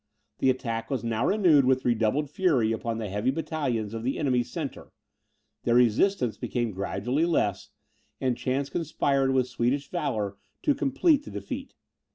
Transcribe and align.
The 0.39 0.49
attack 0.49 0.89
was 0.89 1.03
now 1.03 1.27
renewed 1.27 1.63
with 1.65 1.85
redoubled 1.85 2.27
fury 2.27 2.71
upon 2.71 2.97
the 2.97 3.07
heavy 3.07 3.29
battalions 3.29 3.93
of 3.93 4.01
the 4.01 4.17
enemy's 4.17 4.49
centre; 4.51 4.91
their 5.63 5.75
resistance 5.75 6.37
became 6.37 6.71
gradually 6.71 7.27
less, 7.27 7.69
and 8.19 8.35
chance 8.35 8.71
conspired 8.71 9.31
with 9.31 9.47
Swedish 9.47 9.89
valour 9.91 10.37
to 10.63 10.73
complete 10.73 11.23
the 11.23 11.29
defeat. 11.29 11.75